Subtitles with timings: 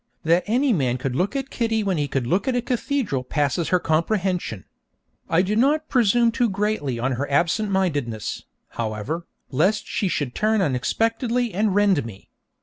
[0.23, 3.67] That any man could look at Kitty when he could look at a cathedral passes
[3.69, 4.65] her comprehension.
[5.29, 10.59] I do not presume too greatly on her absent mindedness, however, lest she should turn
[10.59, 12.31] unexpectedly and rend me.